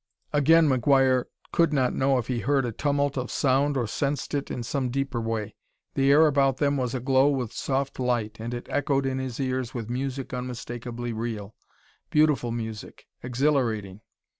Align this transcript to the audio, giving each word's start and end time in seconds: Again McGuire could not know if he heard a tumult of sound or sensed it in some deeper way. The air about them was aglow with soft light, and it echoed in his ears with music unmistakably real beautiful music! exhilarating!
Again 0.33 0.67
McGuire 0.67 1.25
could 1.51 1.71
not 1.71 1.93
know 1.93 2.17
if 2.17 2.25
he 2.25 2.39
heard 2.39 2.65
a 2.65 2.71
tumult 2.71 3.17
of 3.17 3.29
sound 3.29 3.77
or 3.77 3.85
sensed 3.85 4.33
it 4.33 4.49
in 4.49 4.63
some 4.63 4.89
deeper 4.89 5.21
way. 5.21 5.53
The 5.93 6.09
air 6.11 6.25
about 6.25 6.57
them 6.57 6.75
was 6.75 6.95
aglow 6.95 7.27
with 7.29 7.53
soft 7.53 7.99
light, 7.99 8.37
and 8.39 8.51
it 8.51 8.65
echoed 8.67 9.05
in 9.05 9.19
his 9.19 9.39
ears 9.39 9.75
with 9.75 9.91
music 9.91 10.33
unmistakably 10.33 11.13
real 11.13 11.53
beautiful 12.09 12.49
music! 12.49 13.05
exhilarating! 13.21 14.01